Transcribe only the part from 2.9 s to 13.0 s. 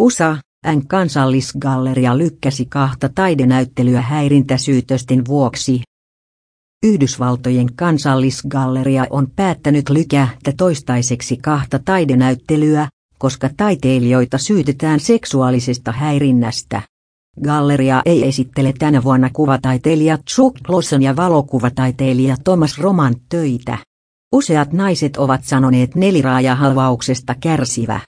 taidenäyttelyä häirintäsyytösten vuoksi. Yhdysvaltojen kansallisgalleria on päättänyt lykätä toistaiseksi kahta taidenäyttelyä,